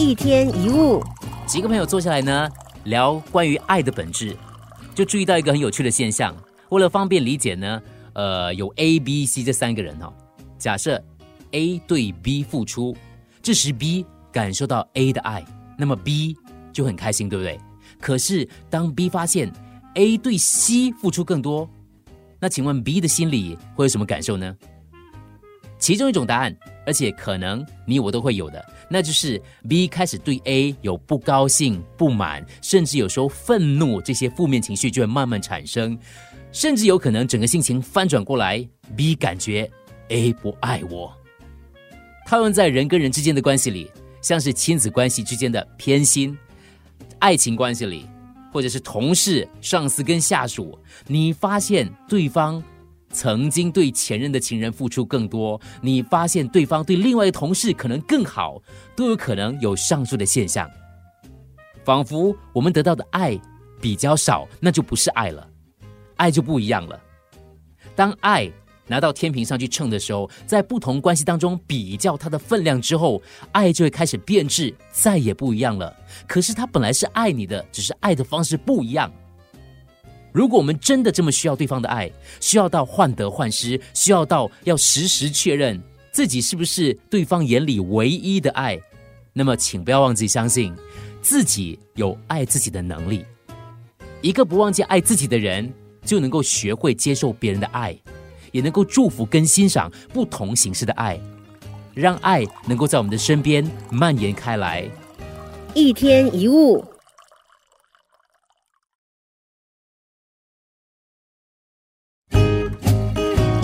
[0.00, 1.04] 一天一物，
[1.46, 2.48] 几个朋友坐下来呢，
[2.84, 4.34] 聊关于爱的本质，
[4.94, 6.34] 就注意到一个很有趣的现象。
[6.70, 7.82] 为了方便理解呢，
[8.14, 10.10] 呃，有 A、B、C 这三个人哈。
[10.58, 11.00] 假设
[11.50, 12.96] A 对 B 付出，
[13.42, 15.44] 这时 B 感受到 A 的爱，
[15.76, 16.34] 那么 B
[16.72, 17.60] 就很开心，对不对？
[18.00, 19.52] 可是当 B 发现
[19.96, 21.68] A 对 C 付出更多，
[22.40, 24.56] 那请问 B 的心里会有什么感受呢？
[25.78, 26.56] 其中一种答案，
[26.86, 35.98] 而且可能你我都会有的，那就是 B 开始对 A 有不高兴、不满，甚至有时候愤怒，这些负面情绪就会慢慢产生，
[36.52, 38.66] 甚至有可能整个心情翻转过来
[38.96, 39.70] ，B 感觉
[40.08, 41.14] A 不爱我。
[42.26, 43.90] 套用在人跟人之间的关系里，
[44.22, 46.36] 像是亲子关系之间的偏心，
[47.18, 48.06] 爱情关系里，
[48.52, 52.62] 或者是同事、上司跟下属，你发现对方。
[53.12, 58.62] 曾经对前任的情人付出更多，你发现对方对另外一同事可能更好，
[58.94, 60.70] 都有可能有上述的现象。
[61.84, 63.38] 仿佛我们得到的爱
[63.80, 65.48] 比较少，那就不是爱了，
[66.16, 67.00] 爱就不一样了。
[67.96, 68.50] 当爱
[68.86, 73.20] 拿到天平上去称的时候，在不同关系当中比较它的分量之后，
[73.52, 75.94] 爱就会开始变质，再也不一样了。
[76.28, 79.10] 可是他本来是爱你的，只是爱的方式不一样。
[80.32, 85.80] 如果我们真的这么需要对方的爱，需要到患得患失，需要到要时时确认
[86.12, 88.80] 自己是不是对方眼里唯一的爱，
[89.32, 90.74] 那么请不要忘记相信
[91.20, 93.24] 自己有爱自己的能力。
[94.20, 95.72] 一个不忘记爱自己的人，
[96.04, 97.96] 就能够学会接受别人的爱，
[98.52, 101.18] 也能够祝福跟欣赏不同形式的爱，
[101.94, 104.88] 让爱能够在我们的身边蔓延开来。
[105.74, 106.84] 一天一物。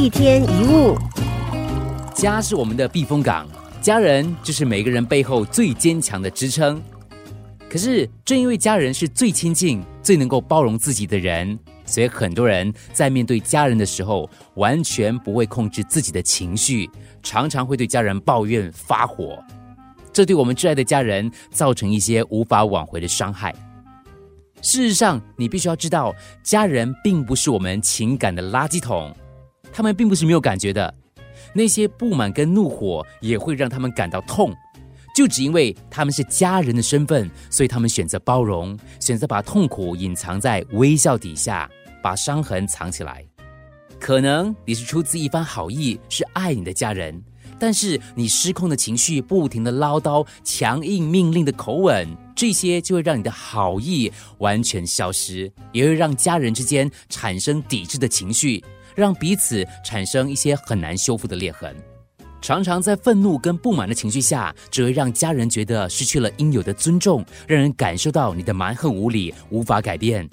[0.00, 0.96] 一天一物，
[2.14, 3.46] 家是我们的避风港，
[3.82, 6.82] 家人就是每个人背后最坚强的支撑。
[7.68, 16.88] 可是，正因为家人是最亲近、最能够包容自己的人，所以很多人在面对家人的时候，完全不会控制自己的情绪，
[17.22, 19.38] 常常会对家人抱怨发火，
[20.14, 23.54] 这对我们挚爱的家人造成一些无法挽回的伤害。
[24.62, 29.14] 事实上，你必须要知道，家人并不是我们情感的垃圾桶。
[29.72, 30.94] 他们并不是没有感觉的，
[31.54, 34.54] 那些不满跟怒火也会让他们感到痛，
[35.14, 41.70] 就只因为他们是家人的身份，所以他们选择包容，选择把痛苦隐藏在微笑底下，
[42.02, 43.24] 把伤痕藏起来。
[43.98, 47.22] 可能你是出自一番好意，是爱你的家人，
[47.58, 58.64] 但是你失控的情绪、不停的唠叨、强硬命令的口吻，这些就会让你的好意完全消失，也会让家人之间产生抵制的情绪。
[59.00, 61.74] 让彼此产生一些很难修复的裂痕，
[62.42, 70.28] 常常在愤怒跟不满的情绪下，只会让家人觉得失去了应有的尊重，让人感受到你的蛮横无理，无法改变。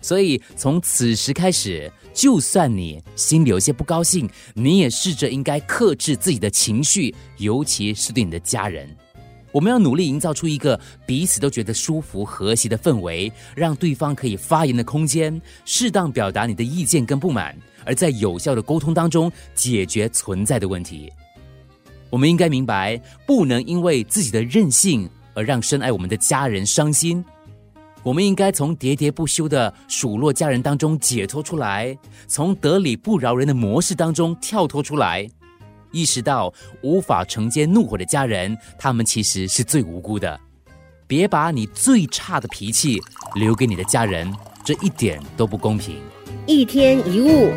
[0.00, 8.88] 所以从此时开始，就算你心里有些不高兴，你也试着应该克制自己的情绪，尤其是对你的家人。
[9.56, 17.56] 我们要努力营造出一个彼此都觉得舒服、和谐的氛围，让对方可以发言的空间，适当表达你的意见跟不满。
[17.86, 21.10] 而在有效的沟通当中解决存在的问题，
[22.10, 27.24] 我们应该明白，不能因为自己的任性而让深爱我们的家人伤心。
[28.02, 31.96] 我们应该从喋喋不休的数落家人当中解脱出来，
[32.28, 35.26] 从得理不饶人的模式当中跳脱出来，
[35.92, 36.52] 意识到
[36.82, 40.38] 无法承接怒火的家人，他们其实是最无辜的。
[41.06, 43.00] 别把你最差的脾气
[43.34, 44.32] 留给你的家人，
[44.64, 46.00] 这一点都不公平。
[46.46, 47.52] 一天一物，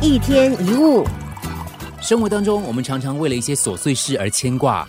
[0.00, 1.06] 一天一物。
[2.02, 4.86] 生活当中，我们常常为了一些琐碎事而牵挂，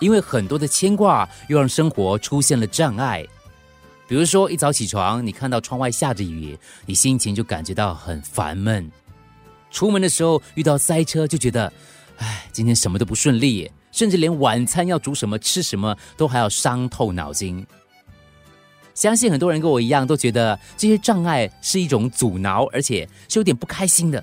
[0.00, 3.26] 因为很多的牵挂又让生活出现了障碍。
[4.06, 8.84] 比如说，一早起床，你看到窗外下着雨，你心情就感觉到很烦闷；
[9.70, 11.72] 出门的时候遇到塞车，就觉得，
[12.18, 13.70] 唉，今天什么都不顺利。
[13.92, 17.64] 甚至连晚餐要煮什么、吃什么都还要伤透脑筋。
[18.92, 24.22] 相信很多人跟我一样，都觉得这些障碍是一种阻挠，而且是有点不开心的。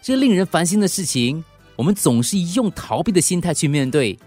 [0.00, 1.44] 这令人烦心的事情，
[1.76, 4.18] 我们总是用逃避的心态去面对。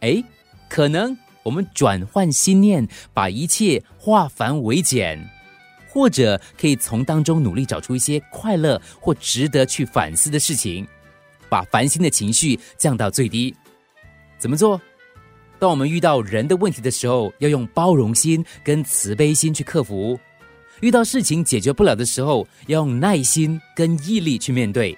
[0.00, 0.20] 哎，
[0.68, 5.18] 可能我们转换心念，把一切化繁为简，
[5.88, 10.86] 或者可以从当中努力找出一些快乐或值得去反思的事情，
[11.48, 13.54] 把烦心的情绪降到最低。
[14.38, 14.80] 怎么做？
[15.58, 20.18] 当我们遇到人的问题的时候，要用包容心跟慈悲心去克服；
[20.80, 24.96] 遇到事情解决不了的时候，要用耐心跟毅力去面对；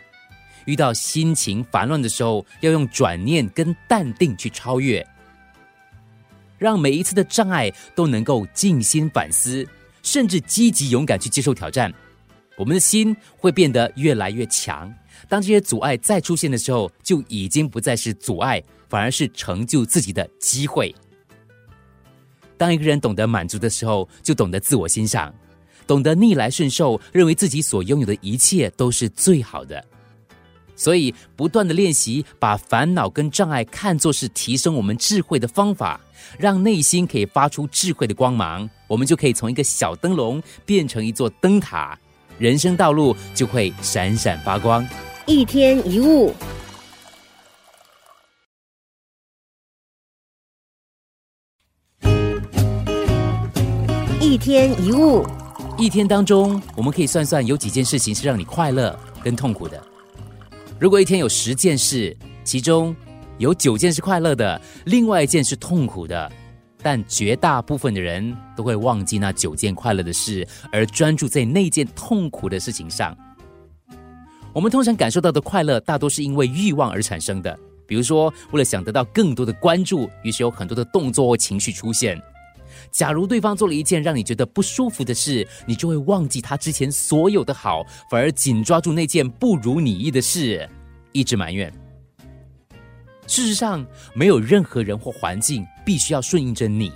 [0.64, 5.06] 遇到心情烦乱的时候，要用转念跟淡定去超越。
[6.59, 9.67] 让每一次的障碍都能够静心反思，
[10.03, 11.93] 甚至积极勇敢去接受挑战，
[12.56, 14.93] 我们的心会变得越来越强。
[15.29, 20.95] 当这些阻碍再出现的时候，就已经不再是阻碍，反而是成就自己的机会。
[22.56, 25.35] 当一个人懂得满足的时候，就懂得自我欣赏，
[25.87, 29.85] 懂得逆来顺受，认为自己所拥有的一切都是最好的。
[30.76, 36.00] 所以，不断的练习，把烦恼跟障碍看作是提升我们智慧的方法，
[36.38, 41.99] 让内心可以发出智慧的光芒，我们就可以从一个小灯笼变成一座灯塔，
[42.38, 44.87] 人生道路就会闪闪发光。
[45.26, 46.35] 一天一物，
[54.20, 55.25] 一天一物，
[55.79, 59.81] 一天当中，我们可以算算有几件事情是让你快乐跟痛苦的。
[60.84, 62.14] 如果一天有十件事，
[62.44, 62.94] 其中
[63.38, 66.31] 有九件是快乐的，另外一件是痛苦的，
[66.82, 73.16] 但绝大部分的人都会忘记那九件快乐的事，而专注在那件痛苦的事情上。
[74.52, 82.20] 我们通常感受到的快乐，大多是因为欲望而产生的，比如说，为了想得到更多的关注，于是有很多的动作或情绪出现。
[82.90, 90.69] 假如对方做了一件让你觉得不舒服的事，你就会忘记他之前所有的好，反而紧抓住那件不如你意的事，
[91.12, 91.72] 一直埋怨。
[93.26, 93.84] 事实上，
[94.14, 96.92] 没有任何人或环境必须要顺应着你，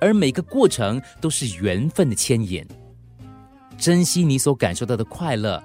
[0.00, 2.64] 而每个过程都是缘分的牵引。
[3.76, 5.62] 珍惜你所感受到的快乐，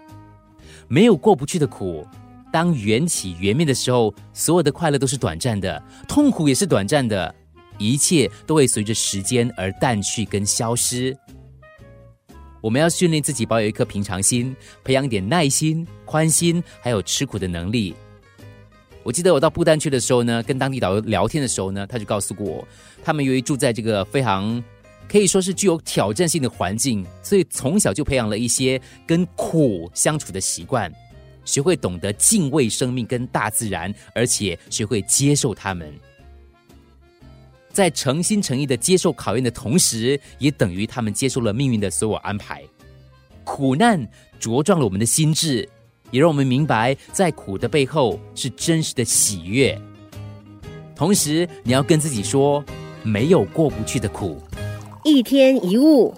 [0.87, 2.05] 没有过不去的苦。
[2.51, 7.33] 当缘起缘灭的时候，所有的快乐都是短暂的，痛苦也是短暂的。
[7.83, 11.15] 一切都会随着时间而淡去跟消失。
[12.61, 17.93] 我们要训练自己保有一颗平常心，培养点耐心、宽心，还有吃苦的能力。
[19.03, 22.67] 我记得我到布丹去的时候呢，跟当地导游聊天的时候呢，他就告诉过我，
[23.03, 24.63] 他们由于住在这个非常
[25.09, 30.89] 可以说是具有挑战性的环境，所以从小就培养了一些跟苦相处的习惯，
[31.43, 35.93] 学会懂得敬畏生命跟大自然，而且学会接受他们。
[37.73, 42.63] 在诚心诚意的接受考验的同时，也等于他们接受了命运的所有安排。
[43.43, 43.99] 苦难
[44.39, 45.67] 茁壮了我们的心智，
[46.11, 49.77] 也让我们明白，在苦的背后是真实的喜悦。
[50.95, 52.63] 同时，你要跟自己说，
[53.03, 54.39] 没有过不去的苦。
[55.03, 56.13] 一天一物。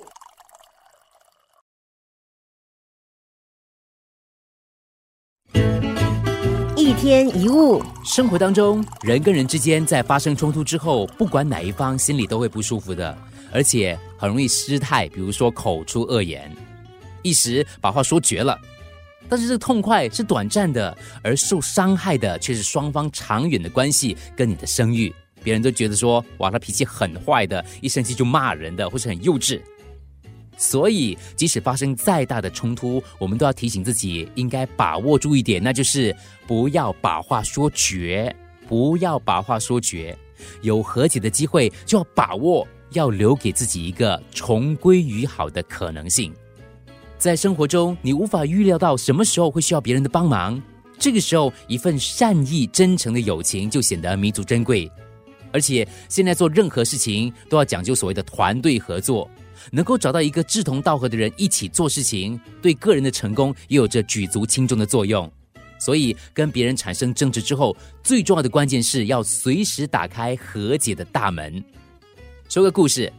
[6.86, 13.18] 一天一物，生活当中人跟人之间在发生冲突之后，不管哪一方心里都会不舒服的，
[13.52, 16.56] 而且很容易失态，比如说口出恶言，
[17.24, 18.56] 一时把话说绝了。
[19.28, 25.12] 但是这痛快是短暂的，而受伤害的却是双方长远的关系跟你的声誉。
[25.44, 29.60] 别人都觉得说，哇，他脾气很坏的，一生气就骂人的，或是很幼稚。
[30.58, 36.16] 所以，即使发生再大的冲突，我们都要提醒自己，应该把握住一点，那就是
[36.48, 38.34] 不要把话说绝，
[38.68, 40.18] 不要把话说绝。
[40.62, 46.34] 有和解的机会就要把握，要留给自己一个重归于好的可能性。
[47.18, 50.62] 在生活中，你无法预料到什么时候会需要别人的帮忙，
[51.00, 54.92] 这个时候，一份善意、真诚的友情就显得弥足珍贵。
[55.52, 59.30] 而且，现在做任何事情都要讲究所谓的团队合作。
[59.72, 65.32] 能够找到一个志同道合的人一起做事情，对个人的成功也有着举足轻重的作用。
[65.78, 71.64] 所以，跟别人产生争执之后，最重要的关键是要随时打开和解的大门。
[72.48, 73.12] 说个故事：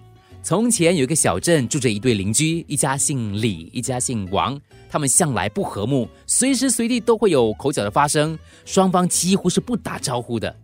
[0.42, 4.58] 从前有一个小镇，住着一对邻居，一家姓李，一家姓王。
[4.88, 10.56] 他们向来不和睦，随时随地都会有口角的发生，双方几乎是不打招呼的。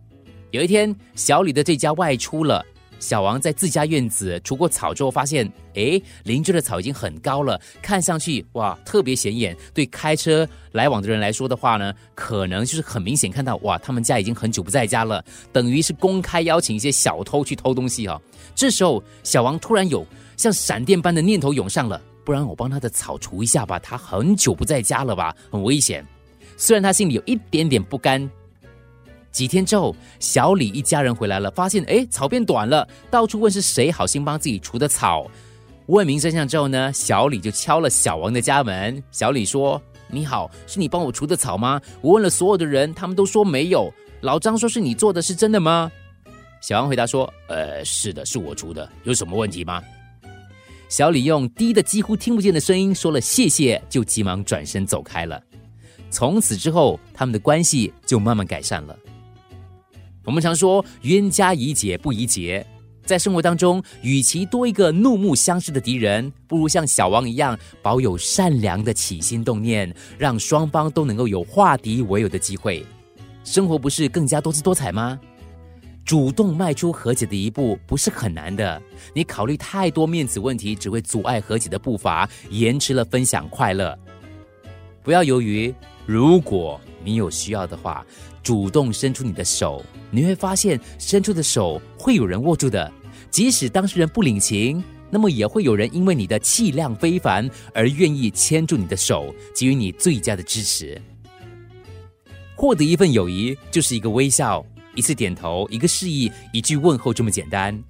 [0.49, 2.65] 有一天，小李的这家外出了。
[3.03, 5.45] 小王在自家院子除过草之后，发现，
[5.75, 9.55] 哎，邻居的草已经很高了，看上去哇，特别显眼。
[9.73, 18.19] 对开车来往的人来说的话呢，可能就是很明显看到，哇，他们家已经很久不在家了，等于是公开邀请一些小偷去偷东西哈。
[18.55, 20.05] 这时候，小王突然有
[20.37, 26.05] 像闪电般的念头涌上了，不然我帮他的草除一下吧，他很久不在家了吧，很危险。
[26.55, 28.31] 虽然他心里有一点点不甘。
[29.33, 35.29] 几天之后，小李一家人回来了，发现哎，草变短了，到处问是谁好心帮自己除的草。
[35.87, 39.03] 问明真相之后呢，小李就敲了小王的家门。
[39.11, 41.81] 小李说：“你好，是你帮我除的草吗？
[41.99, 43.91] 我问了所有的人，他们都说没有。
[44.21, 45.91] 老张说是你做的，是真的吗？”
[46.61, 49.83] 小王回答说：“呃，是的，是我除的，有什么问题吗？”
[50.87, 55.41] 小李用低的几乎听不见的声音说了谢谢，就急忙转身走开了。
[56.11, 58.95] 从此之后，他们的关系就慢慢改善了。
[60.25, 62.65] 我们常说冤家宜解不宜结，
[63.05, 72.85] 在生活当中，与其多一个怒目相视的敌人，不如像小王一样保有善良的起心动念，让双方都能够有化敌为友的机会，
[73.43, 75.19] 生活不是更加多姿多彩吗？
[76.05, 78.81] 主动迈出和解的一步不是很难的，
[79.13, 83.97] 你考虑太多面子问题，只会阻碍和解的步伐，延迟了分享快乐。
[85.01, 85.73] 不要犹豫，
[86.05, 88.05] 如果你有需要的话，
[88.43, 92.91] 主动伸出你的手，你会发现伸出的手会有人握住的。
[93.31, 101.01] 即使当事人不领情，那么也会有人因为你的气量非凡而愿意牵住你的手，给予你最佳的支持。
[102.55, 104.63] 获得一份友谊，就是一个微笑。
[104.95, 107.81] 一次点头，一个示意，一句问候，这么简单。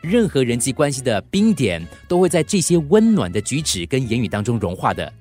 [0.00, 5.12] 任何人际关系的冰点，都会在这些温暖的举止跟言语当中融化的。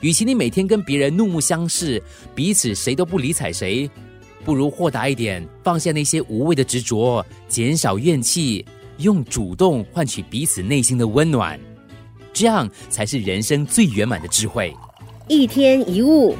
[0.00, 2.02] 与其你每天跟别人怒目相视，
[2.34, 3.90] 彼此谁都不理睬谁，
[4.44, 8.64] 不如豁达一点，放下那些无谓的执着，减少怨气，
[8.98, 11.58] 用主动换取彼此内心的温暖，
[12.32, 14.74] 这样才是人生最圆满的智慧。
[15.28, 16.34] 一天一物。